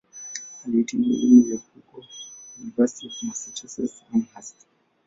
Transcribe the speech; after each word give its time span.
Alihitimu 0.65 1.05
elimu 1.13 1.41
ya 1.47 1.57
juu 1.57 1.61
huko 1.75 2.03
"University 2.63 3.07
of 3.07 3.23
Massachusetts-Amherst". 3.23 4.67